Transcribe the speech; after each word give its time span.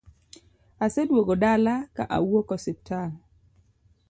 Aseduogo 0.83 1.33
dala 1.43 1.75
ka 1.95 2.03
awuok 2.17 2.49
osiptal 2.55 3.11